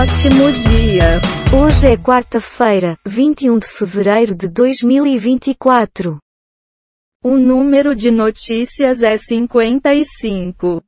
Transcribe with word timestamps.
ótimo 0.00 0.50
dia. 0.50 1.20
Hoje 1.62 1.88
é 1.88 1.96
quarta-feira, 1.96 2.96
21 3.06 3.58
de 3.58 3.68
fevereiro 3.68 4.34
de 4.34 4.48
2024. 4.48 6.18
O 7.22 7.36
número 7.36 7.94
de 7.94 8.10
notícias 8.10 9.02
é 9.02 9.18
55. 9.18 10.82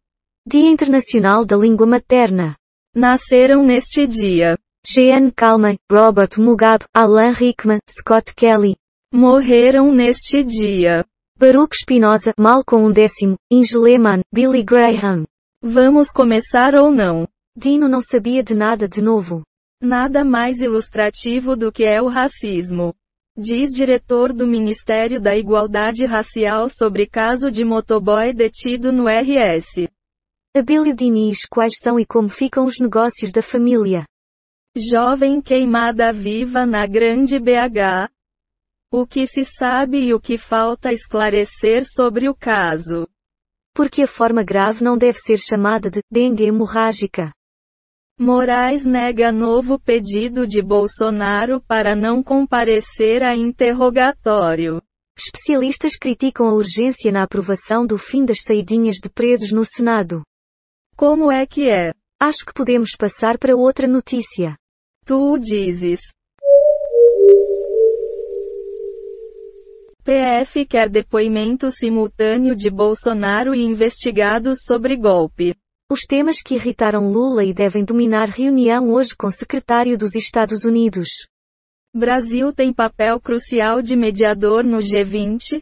Dia 0.49 0.71
Internacional 0.71 1.45
da 1.45 1.59
Língua 1.59 1.87
Materna. 1.87 2.57
Nasceram 2.97 3.63
neste 3.63 4.07
dia. 4.07 4.57
Jeanne 4.87 5.31
Calment, 5.31 5.77
Robert 5.91 6.39
Mugabe, 6.39 6.87
Alan 6.95 7.33
Rickman, 7.33 7.81
Scott 7.87 8.35
Kelly. 8.35 8.77
Morreram 9.13 9.93
neste 9.93 10.43
dia. 10.43 11.05
Baruch 11.39 11.77
Spinoza, 11.77 12.33
Malcolm 12.39 12.95
X, 12.97 13.37
Inge 13.51 13.77
Lehmann, 13.77 14.23
Billy 14.33 14.63
Graham. 14.63 15.25
Vamos 15.63 16.11
começar 16.11 16.75
ou 16.75 16.91
não? 16.91 17.29
Dino 17.55 17.87
não 17.87 18.01
sabia 18.01 18.43
de 18.43 18.55
nada 18.55 18.89
de 18.89 19.03
novo. 19.03 19.43
Nada 19.81 20.25
mais 20.25 20.59
ilustrativo 20.61 21.55
do 21.55 21.71
que 21.71 21.85
é 21.85 22.01
o 22.01 22.09
racismo. 22.09 22.95
Diz 23.37 23.71
diretor 23.71 24.33
do 24.33 24.47
Ministério 24.47 25.21
da 25.21 25.37
Igualdade 25.37 26.07
Racial 26.07 26.69
sobre 26.71 27.07
caso 27.07 27.51
de 27.51 27.63
motoboy 27.63 28.33
detido 28.33 28.91
no 28.91 29.05
RS. 29.07 29.87
Abílio 30.57 30.95
Diniz, 30.95 31.45
quais 31.45 31.75
são 31.79 32.01
e 32.01 32.07
como 32.07 32.29
ficam 32.29 32.65
os 32.65 32.79
negócios 32.79 33.31
da 33.31 33.43
família? 33.43 34.07
Jovem 34.75 35.41
queimada 35.43 36.11
viva 36.11 36.65
na 36.65 36.87
Grande 36.87 37.39
BH. 37.39 38.09
O 38.91 39.07
que 39.07 39.27
se 39.27 39.45
sabe 39.45 39.99
e 39.99 40.15
o 40.15 40.21
que 40.21 40.39
falta 40.39 40.91
esclarecer 40.91 41.85
sobre 41.85 42.31
o 42.31 42.35
caso. 42.35 43.07
Porque 43.75 44.03
a 44.03 44.07
forma 44.07 44.43
grave 44.43 44.83
não 44.83 44.97
deve 44.97 45.19
ser 45.19 45.39
chamada 45.39 45.91
de 45.91 46.01
dengue 46.11 46.45
hemorrágica. 46.45 47.33
Moraes 48.23 48.85
nega 48.85 49.33
novo 49.33 49.81
pedido 49.81 50.47
de 50.47 50.63
Bolsonaro 50.63 51.61
para 51.61 51.97
não 51.97 52.23
comparecer 52.23 53.21
a 53.21 53.35
interrogatório. 53.35 54.81
Especialistas 55.19 55.97
criticam 55.97 56.47
a 56.47 56.55
urgência 56.55 57.11
na 57.11 57.25
aprovação 57.25 57.85
do 57.85 57.99
fim 57.99 58.25
das 58.25 58.39
saidinhas 58.47 58.99
de 59.03 59.11
presos 59.11 59.51
no 59.51 59.65
Senado. 59.65 60.23
Como 60.97 61.33
é 61.33 61.45
que 61.45 61.69
é? 61.69 61.93
Acho 62.21 62.47
que 62.47 62.55
podemos 62.55 62.93
passar 62.97 63.39
para 63.39 63.57
outra 63.57 63.89
notícia. 63.89 64.55
Tu 65.05 65.17
o 65.17 65.37
dizes. 65.37 65.99
PF 70.05 70.65
quer 70.67 70.89
depoimento 70.89 71.73
simultâneo 71.73 72.55
de 72.55 72.71
Bolsonaro 72.71 73.53
e 73.53 73.65
investigados 73.65 74.61
sobre 74.65 74.97
golpe. 74.97 75.57
Os 75.93 76.07
temas 76.09 76.41
que 76.41 76.55
irritaram 76.55 77.13
Lula 77.13 77.45
e 77.45 77.53
devem 77.53 77.85
dominar 77.85 78.31
reunião 78.31 78.89
hoje 78.89 79.15
com 79.15 79.31
secretário 79.31 79.99
dos 79.99 80.15
Estados 80.15 80.65
Unidos. 80.65 81.11
Brasil 81.95 82.51
tem 82.51 82.73
papel 82.73 83.21
crucial 83.21 83.83
de 83.83 83.95
mediador 83.95 84.65
no 84.65 84.79
G20? 84.79 85.61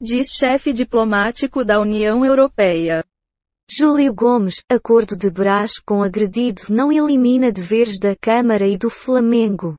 Diz 0.00 0.28
chefe 0.28 0.72
diplomático 0.72 1.64
da 1.64 1.80
União 1.80 2.24
Europeia. 2.24 3.04
Júlio 3.68 4.14
Gomes, 4.14 4.62
acordo 4.70 5.16
de 5.16 5.28
Brás 5.28 5.80
com 5.80 6.00
agredido 6.00 6.62
não 6.68 6.92
elimina 6.92 7.50
deveres 7.50 7.98
da 7.98 8.14
Câmara 8.14 8.68
e 8.68 8.78
do 8.78 8.88
Flamengo. 8.88 9.74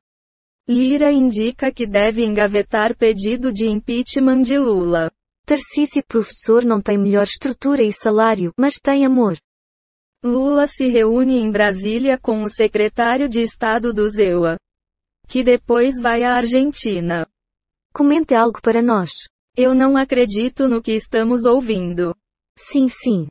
Lira 0.67 1.13
indica 1.13 1.71
que 1.71 1.87
deve 1.87 2.25
engavetar 2.25 2.93
pedido 2.97 3.53
de 3.53 3.65
impeachment 3.67 4.41
de 4.41 4.57
Lula. 4.57 5.09
Tarcísio 5.45 6.03
professor 6.05 6.65
não 6.65 6.81
tem 6.81 6.97
melhor 6.97 7.23
estrutura 7.23 7.81
e 7.81 7.93
salário, 7.93 8.51
mas 8.59 8.73
tem 8.83 9.05
amor. 9.05 9.37
Lula 10.23 10.65
se 10.65 10.87
reúne 10.87 11.37
em 11.37 11.51
Brasília 11.51 12.17
com 12.17 12.41
o 12.41 12.49
secretário 12.49 13.29
de 13.29 13.41
Estado 13.41 13.93
do 13.93 14.09
ZEUA. 14.09 14.57
Que 15.27 15.43
depois 15.43 16.01
vai 16.01 16.23
à 16.23 16.33
Argentina. 16.33 17.27
Comente 17.93 18.33
algo 18.33 18.59
para 18.61 18.81
nós. 18.81 19.11
Eu 19.55 19.75
não 19.75 19.95
acredito 19.95 20.67
no 20.67 20.81
que 20.81 20.91
estamos 20.91 21.45
ouvindo. 21.45 22.15
Sim, 22.57 22.87
sim. 22.87 23.27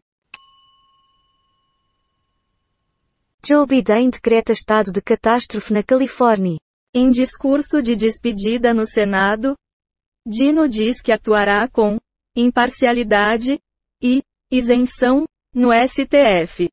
Joe 3.44 3.66
Biden 3.66 4.10
decreta 4.10 4.52
estado 4.52 4.92
de 4.92 5.00
catástrofe 5.00 5.72
na 5.72 5.82
Califórnia. 5.82 6.58
Em 6.94 7.10
discurso 7.10 7.82
de 7.82 7.94
despedida 7.94 8.72
no 8.72 8.86
Senado, 8.86 9.54
Dino 10.26 10.68
diz 10.68 11.00
que 11.00 11.12
atuará 11.12 11.68
com 11.68 11.98
imparcialidade 12.34 13.58
e 14.02 14.22
isenção 14.50 15.24
no 15.54 15.70
STF. 15.72 16.68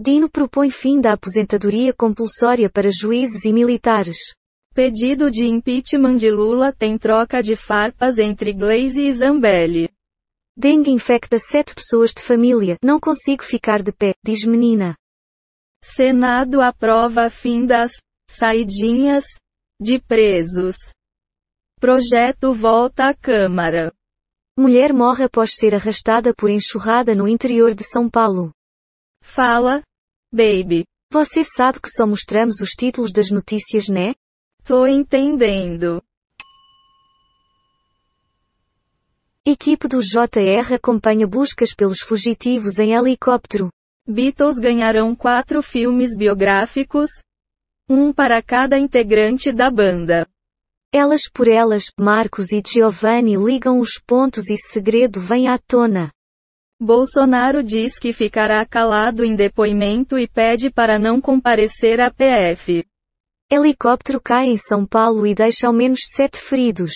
Dino 0.00 0.30
propõe 0.30 0.70
fim 0.70 1.00
da 1.00 1.14
aposentadoria 1.14 1.92
compulsória 1.92 2.70
para 2.70 2.88
juízes 2.88 3.44
e 3.44 3.52
militares. 3.52 4.16
Pedido 4.72 5.28
de 5.28 5.44
impeachment 5.44 6.14
de 6.14 6.30
Lula 6.30 6.72
tem 6.72 6.96
troca 6.96 7.42
de 7.42 7.56
farpas 7.56 8.16
entre 8.16 8.52
Glaze 8.52 9.02
e 9.02 9.12
Zambelli. 9.12 9.90
Dengue 10.56 10.92
infecta 10.92 11.36
sete 11.40 11.74
pessoas 11.74 12.12
de 12.12 12.22
família. 12.22 12.76
Não 12.80 13.00
consigo 13.00 13.42
ficar 13.42 13.82
de 13.82 13.90
pé, 13.90 14.14
diz 14.24 14.44
menina. 14.44 14.94
Senado 15.82 16.60
aprova 16.60 17.28
fim 17.28 17.66
das 17.66 17.90
saidinhas 18.30 19.24
de 19.80 20.00
presos. 20.00 20.76
Projeto 21.80 22.52
volta 22.52 23.08
à 23.08 23.14
Câmara. 23.14 23.92
Mulher 24.56 24.92
morre 24.92 25.24
após 25.24 25.54
ser 25.54 25.74
arrastada 25.74 26.32
por 26.32 26.50
enxurrada 26.50 27.16
no 27.16 27.26
interior 27.26 27.74
de 27.74 27.82
São 27.82 28.08
Paulo. 28.08 28.52
Fala, 29.22 29.82
baby. 30.32 30.84
Você 31.10 31.42
sabe 31.42 31.80
que 31.80 31.88
só 31.88 32.06
mostramos 32.06 32.60
os 32.60 32.70
títulos 32.70 33.12
das 33.12 33.30
notícias, 33.30 33.88
né? 33.88 34.14
Tô 34.64 34.86
entendendo. 34.86 36.02
Equipe 39.44 39.88
do 39.88 40.00
JR 40.00 40.74
acompanha 40.74 41.26
buscas 41.26 41.74
pelos 41.74 42.00
fugitivos 42.00 42.78
em 42.78 42.92
helicóptero. 42.92 43.70
Beatles 44.06 44.58
ganharão 44.58 45.16
quatro 45.16 45.62
filmes 45.62 46.14
biográficos, 46.16 47.10
um 47.88 48.12
para 48.12 48.42
cada 48.42 48.78
integrante 48.78 49.50
da 49.50 49.70
banda. 49.70 50.28
Elas 50.92 51.22
por 51.32 51.48
elas, 51.48 51.84
Marcos 51.98 52.52
e 52.52 52.62
Giovanni 52.66 53.36
ligam 53.36 53.80
os 53.80 53.98
pontos 53.98 54.50
e 54.50 54.56
segredo 54.56 55.20
vem 55.20 55.48
à 55.48 55.58
tona. 55.58 56.10
Bolsonaro 56.80 57.62
diz 57.62 57.98
que 57.98 58.12
ficará 58.12 58.64
calado 58.64 59.24
em 59.24 59.34
depoimento 59.34 60.16
e 60.16 60.28
pede 60.28 60.70
para 60.70 60.96
não 60.96 61.20
comparecer 61.20 62.00
à 62.00 62.08
PF. 62.08 62.84
Helicóptero 63.50 64.20
cai 64.20 64.46
em 64.46 64.56
São 64.56 64.86
Paulo 64.86 65.26
e 65.26 65.34
deixa 65.34 65.66
ao 65.66 65.72
menos 65.72 66.00
sete 66.14 66.38
feridos. 66.38 66.92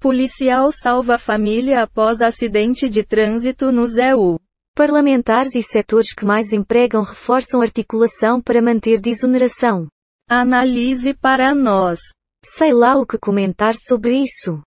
Policial 0.00 0.70
salva 0.72 1.18
família 1.18 1.82
após 1.82 2.22
acidente 2.22 2.88
de 2.88 3.04
trânsito 3.04 3.70
no 3.70 3.84
ZEU. 3.84 4.40
Parlamentares 4.74 5.54
e 5.54 5.62
setores 5.62 6.14
que 6.14 6.24
mais 6.24 6.52
empregam 6.52 7.02
reforçam 7.02 7.60
articulação 7.60 8.40
para 8.40 8.62
manter 8.62 9.00
desoneração. 9.00 9.88
Analise 10.30 11.12
para 11.12 11.54
nós. 11.54 11.98
Sei 12.44 12.72
lá 12.72 12.96
o 12.96 13.04
que 13.04 13.18
comentar 13.18 13.74
sobre 13.74 14.22
isso. 14.22 14.62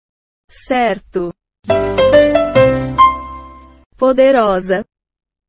Certo. 0.49 1.33
Poderosa. 4.01 4.83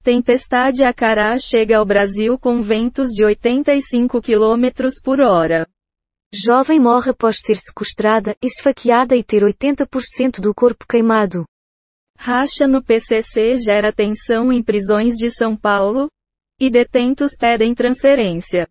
Tempestade 0.05 0.85
Acará 0.85 1.39
chega 1.39 1.79
ao 1.79 1.87
Brasil 1.87 2.39
com 2.39 2.61
ventos 2.61 3.09
de 3.09 3.25
85 3.25 4.21
km 4.21 4.69
por 5.03 5.23
hora. 5.23 5.67
Jovem 6.31 6.79
morre 6.79 7.13
após 7.13 7.39
ser 7.41 7.57
sequestrada, 7.57 8.37
esfaqueada 8.43 9.17
e 9.17 9.25
ter 9.25 9.43
80% 9.43 10.43
do 10.43 10.55
corpo 10.55 10.85
queimado. 10.87 11.47
Racha 12.19 12.69
no 12.69 12.85
PCC 12.85 13.57
gera 13.57 13.91
tensão 13.91 14.53
em 14.53 14.63
prisões 14.63 15.15
de 15.15 15.31
São 15.31 15.57
Paulo? 15.57 16.11
E 16.61 16.69
detentos 16.69 17.35
pedem 17.35 17.75
transferência. 17.75 18.69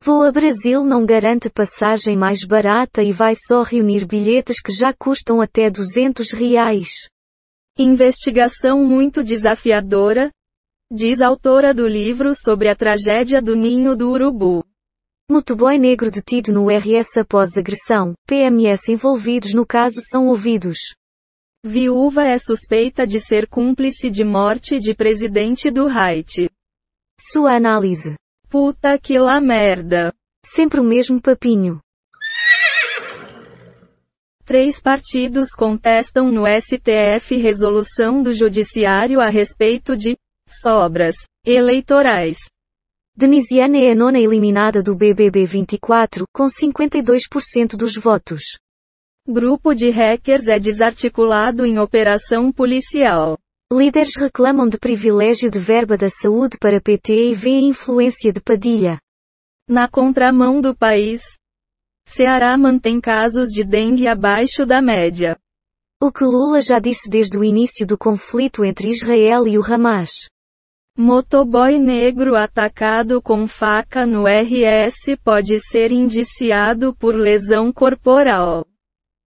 Voa 0.00 0.30
Brasil 0.30 0.84
não 0.84 1.04
garante 1.04 1.50
passagem 1.50 2.16
mais 2.16 2.44
barata 2.44 3.02
e 3.02 3.10
vai 3.10 3.34
só 3.34 3.64
reunir 3.64 4.06
bilhetes 4.06 4.62
que 4.62 4.70
já 4.70 4.94
custam 4.96 5.40
até 5.40 5.68
200 5.68 6.30
reais. 6.30 7.08
Investigação 7.80 8.84
muito 8.84 9.22
desafiadora, 9.22 10.32
diz 10.92 11.20
autora 11.20 11.72
do 11.72 11.86
livro 11.86 12.34
sobre 12.34 12.68
a 12.68 12.74
tragédia 12.74 13.40
do 13.40 13.54
Ninho 13.54 13.94
do 13.94 14.10
Urubu. 14.10 14.64
Motoboy 15.30 15.78
negro 15.78 16.10
detido 16.10 16.52
no 16.52 16.66
RS 16.70 17.18
após 17.18 17.56
agressão, 17.56 18.14
PMS 18.26 18.90
envolvidos 18.90 19.54
no 19.54 19.64
caso 19.64 20.00
são 20.00 20.26
ouvidos. 20.26 20.78
Viúva 21.64 22.24
é 22.24 22.36
suspeita 22.36 23.06
de 23.06 23.20
ser 23.20 23.46
cúmplice 23.46 24.10
de 24.10 24.24
morte 24.24 24.80
de 24.80 24.92
presidente 24.92 25.70
do 25.70 25.86
Haiti. 25.86 26.50
Sua 27.30 27.54
análise. 27.54 28.16
Puta 28.48 28.98
que 28.98 29.20
lá 29.20 29.40
merda. 29.40 30.12
Sempre 30.44 30.80
o 30.80 30.84
mesmo 30.84 31.22
papinho. 31.22 31.78
Três 34.48 34.80
partidos 34.80 35.50
contestam 35.50 36.32
no 36.32 36.44
STF 36.46 37.36
resolução 37.36 38.22
do 38.22 38.32
Judiciário 38.32 39.20
a 39.20 39.28
respeito 39.28 39.94
de 39.94 40.16
sobras 40.48 41.14
eleitorais. 41.44 42.38
Denisiana 43.14 43.76
é 43.76 43.92
a 43.92 43.94
nona 43.94 44.18
eliminada 44.18 44.82
do 44.82 44.96
BBB 44.96 45.44
24, 45.44 46.24
com 46.32 46.46
52% 46.46 47.76
dos 47.76 47.96
votos. 47.96 48.42
Grupo 49.28 49.74
de 49.74 49.90
hackers 49.90 50.46
é 50.46 50.58
desarticulado 50.58 51.66
em 51.66 51.78
operação 51.78 52.50
policial. 52.50 53.36
Líderes 53.70 54.16
reclamam 54.16 54.66
de 54.66 54.78
privilégio 54.78 55.50
de 55.50 55.58
verba 55.58 55.94
da 55.94 56.08
saúde 56.08 56.56
para 56.58 56.80
PT 56.80 57.32
e 57.32 57.34
veem 57.34 57.68
influência 57.68 58.32
de 58.32 58.40
Padilha. 58.40 58.98
Na 59.68 59.86
contramão 59.86 60.58
do 60.62 60.74
país, 60.74 61.20
Ceará 62.10 62.56
mantém 62.56 63.02
casos 63.02 63.50
de 63.50 63.62
dengue 63.62 64.08
abaixo 64.08 64.64
da 64.64 64.80
média. 64.80 65.36
O 66.02 66.10
que 66.10 66.24
Lula 66.24 66.62
já 66.62 66.78
disse 66.78 67.08
desde 67.08 67.36
o 67.38 67.44
início 67.44 67.86
do 67.86 67.98
conflito 67.98 68.64
entre 68.64 68.88
Israel 68.88 69.46
e 69.46 69.58
o 69.58 69.62
Hamas. 69.62 70.26
Motoboy 70.96 71.78
negro 71.78 72.34
atacado 72.34 73.20
com 73.20 73.46
faca 73.46 74.06
no 74.06 74.24
RS 74.26 75.16
pode 75.22 75.60
ser 75.60 75.92
indiciado 75.92 76.94
por 76.94 77.14
lesão 77.14 77.70
corporal. 77.70 78.66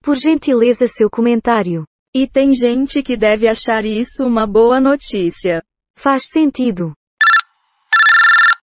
Por 0.04 0.16
gentileza 0.16 0.88
seu 0.88 1.10
comentário. 1.10 1.84
E 2.14 2.28
tem 2.28 2.54
gente 2.54 3.02
que 3.02 3.18
deve 3.18 3.48
achar 3.48 3.86
isso 3.86 4.24
uma 4.24 4.46
boa 4.46 4.80
notícia. 4.80 5.64
Faz 5.98 6.28
sentido. 6.28 6.94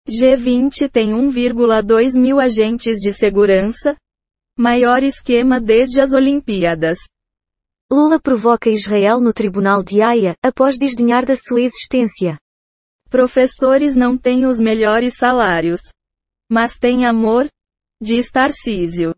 G20 0.07 0.89
tem 0.91 1.13
1,2 1.13 2.13
mil 2.15 2.39
agentes 2.39 2.99
de 2.99 3.11
segurança. 3.11 3.97
Maior 4.57 5.01
esquema 5.01 5.59
desde 5.59 5.99
as 5.99 6.13
Olimpíadas. 6.13 6.99
Lula 7.91 8.19
provoca 8.19 8.69
Israel 8.69 9.19
no 9.19 9.33
tribunal 9.33 9.83
de 9.83 10.01
Haia, 10.03 10.35
após 10.43 10.77
desdenhar 10.77 11.25
da 11.25 11.35
sua 11.35 11.61
existência. 11.61 12.37
Professores 13.09 13.95
não 13.95 14.15
têm 14.15 14.45
os 14.45 14.59
melhores 14.59 15.15
salários. 15.15 15.81
Mas 16.47 16.77
têm 16.77 17.03
amor? 17.03 17.49
Diz 17.99 18.29
Tarcísio. 18.29 19.15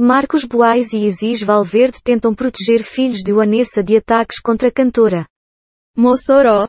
Marcos 0.00 0.44
Boais 0.44 0.92
e 0.92 0.98
Isis 0.98 1.42
Valverde 1.42 1.98
tentam 2.02 2.32
proteger 2.32 2.84
filhos 2.84 3.24
de 3.24 3.32
Vanessa 3.32 3.82
de 3.82 3.96
ataques 3.96 4.40
contra 4.40 4.68
a 4.68 4.72
cantora. 4.72 5.26
Mossoró. 5.96 6.68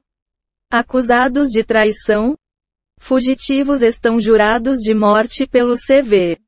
Acusados 0.72 1.50
de 1.50 1.64
traição. 1.64 2.36
Fugitivos 3.00 3.82
estão 3.82 4.20
jurados 4.20 4.78
de 4.78 4.94
morte 4.96 5.46
pelo 5.46 5.76
CV. 5.76 6.40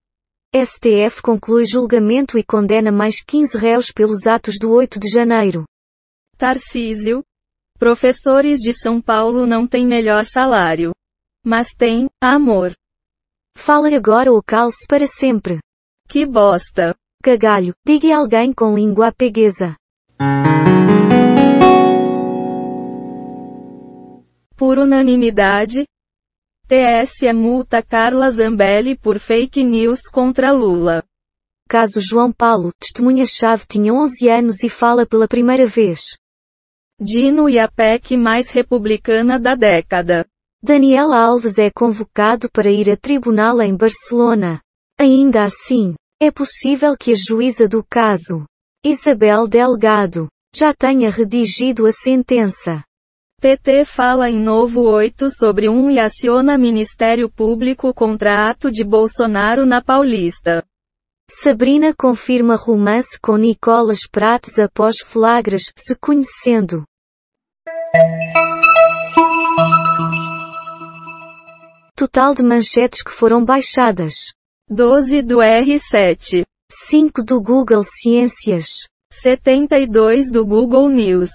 STF 0.56 1.20
conclui 1.24 1.66
julgamento 1.66 2.38
e 2.38 2.44
condena 2.44 2.92
mais 2.92 3.24
15 3.26 3.58
réus 3.58 3.92
pelos 3.92 4.28
atos 4.28 4.54
do 4.60 4.72
8 4.72 5.00
de 5.00 5.10
janeiro. 5.10 5.66
Tarcísio. 6.38 7.24
Professores 7.80 8.60
de 8.60 8.72
São 8.72 9.02
Paulo 9.02 9.48
não 9.48 9.66
têm 9.68 9.88
melhor 9.88 10.24
salário. 10.26 10.92
Mas 11.44 11.70
têm, 11.76 12.08
amor. 12.22 12.72
Fala 13.58 13.88
agora 13.96 14.32
ou 14.32 14.44
calce 14.44 14.86
para 14.88 15.08
sempre. 15.08 15.58
Que 16.08 16.24
bosta. 16.24 16.96
Cagalho, 17.24 17.74
diga 17.84 18.16
alguém 18.16 18.54
com 18.54 18.76
língua 18.76 19.12
peguesa. 19.12 19.76
Por 24.56 24.78
unanimidade, 24.78 25.86
TSE 26.68 27.32
multa 27.34 27.84
Carla 27.84 28.32
Zambelli 28.32 28.98
por 28.98 29.20
fake 29.20 29.64
news 29.64 30.02
contra 30.12 30.52
Lula. 30.52 31.04
Caso 31.70 32.00
João 32.00 32.32
Paulo, 32.32 32.72
testemunha-chave 32.80 33.66
tinha 33.68 33.94
11 33.94 34.30
anos 34.30 34.64
e 34.64 34.70
fala 34.70 35.06
pela 35.06 35.28
primeira 35.28 35.66
vez. 35.66 36.02
Dino 37.00 37.50
e 37.50 37.60
a 37.60 37.68
PEC 37.68 38.16
mais 38.16 38.50
republicana 38.50 39.40
da 39.40 39.56
década. 39.56 40.26
Daniel 40.64 41.12
Alves 41.12 41.58
é 41.58 41.70
convocado 41.70 42.50
para 42.50 42.72
ir 42.72 42.90
a 42.90 42.96
tribunal 42.96 43.62
em 43.62 43.76
Barcelona. 43.76 44.62
Ainda 44.98 45.44
assim, 45.44 45.96
é 46.22 46.32
possível 46.32 46.96
que 46.98 47.12
a 47.12 47.16
juíza 47.16 47.68
do 47.68 47.84
caso, 47.84 48.46
Isabel 48.86 49.48
Delgado, 49.48 50.30
já 50.56 50.74
tenha 50.74 51.10
redigido 51.10 51.86
a 51.86 51.92
sentença. 51.92 52.84
PT 53.44 53.84
fala 53.84 54.30
em 54.30 54.40
novo 54.40 54.84
8 54.84 55.30
sobre 55.30 55.68
1 55.68 55.92
e 55.92 56.00
aciona 56.00 56.58
Ministério 56.58 57.30
Público 57.30 57.94
contra 57.94 58.50
ato 58.50 58.72
de 58.72 58.86
Bolsonaro 58.86 59.66
na 59.66 59.84
Paulista. 59.84 60.64
Sabrina 61.30 61.94
confirma 61.94 62.56
romance 62.56 63.20
com 63.22 63.36
Nicolas 63.36 64.08
Prates 64.10 64.58
após 64.58 64.96
flagras, 65.04 65.64
se 65.78 65.94
conhecendo. 65.94 66.86
Total 71.98 72.34
de 72.34 72.44
manchetes 72.44 73.04
que 73.04 73.12
foram 73.12 73.44
baixadas. 73.44 74.14
12 74.70 75.22
do 75.22 75.40
R7. 75.40 76.46
5 76.72 77.22
do 77.22 77.42
Google 77.42 77.84
Ciências. 77.84 78.88
72 79.12 80.32
do 80.32 80.46
Google 80.46 80.88
News. 80.88 81.32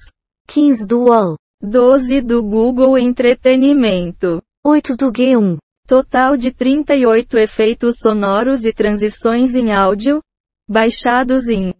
15 0.46 0.88
do 0.88 1.00
UOL. 1.00 1.36
12 1.60 2.20
do 2.20 2.40
Google 2.40 2.96
Entretenimento. 2.96 4.40
8 4.64 4.96
do 4.96 5.10
G1. 5.10 5.58
Total 5.88 6.36
de 6.36 6.52
38 6.52 7.36
efeitos 7.36 7.96
sonoros 7.98 8.64
e 8.64 8.72
transições 8.72 9.56
em 9.56 9.72
áudio, 9.72 10.22
baixados 10.68 11.48
em 11.48 11.74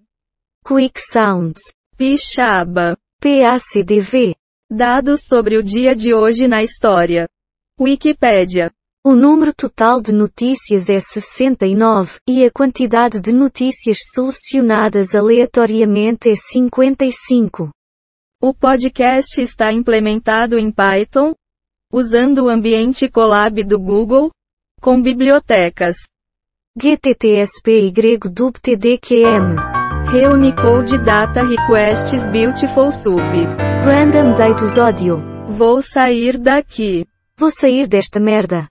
Quick 0.66 1.00
Sounds. 1.00 1.60
Pixaba. 1.96 2.96
PACDV. 3.20 4.34
Dados 4.69 5.22
sobre 5.28 5.56
o 5.56 5.62
dia 5.62 5.94
de 5.94 6.12
hoje 6.12 6.48
na 6.48 6.60
história. 6.60 7.28
Wikipédia. 7.81 8.72
O 9.04 9.14
número 9.14 9.54
total 9.54 10.02
de 10.02 10.12
notícias 10.12 10.88
é 10.88 10.98
69, 10.98 12.19
e 12.28 12.44
a 12.44 12.50
quantidade 12.50 13.20
de 13.20 13.32
notícias 13.32 13.98
selecionadas 14.12 15.14
aleatoriamente 15.14 16.31
é 16.31 16.34
55. 16.34 17.70
O 18.40 18.55
podcast 18.55 19.40
está 19.40 19.73
implementado 19.73 20.56
em 20.56 20.70
Python, 20.70 21.35
usando 21.93 22.44
o 22.44 22.49
ambiente 22.49 23.08
Colab 23.08 23.64
do 23.64 23.81
Google, 23.81 24.31
com 24.81 25.02
bibliotecas 25.02 25.96
GTTSP 26.81 27.81
y 27.81 27.90
DubTDQM. 28.17 29.56
Reunicode 30.12 30.99
Data 30.99 31.43
Requests 31.43 32.29
Beautiful 32.29 32.93
Soup. 32.93 33.19
Random 33.85 34.37
Datus 34.37 34.79
Audio. 34.79 35.19
Vou 35.49 35.82
sair 35.82 36.38
daqui. 36.38 37.05
Vou 37.37 37.50
sair 37.50 37.88
desta 37.88 38.20
merda. 38.20 38.69